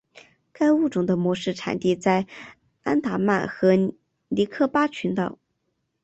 [0.51, 2.25] 该物种的模式产地在
[2.81, 3.75] 安达曼和
[4.29, 5.37] 尼科巴群岛。